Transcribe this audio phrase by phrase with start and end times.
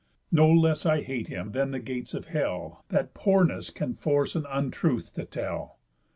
[0.31, 4.47] No less I hate him than the gates of hell, That poorness can force an
[4.49, 5.77] untruth to tell.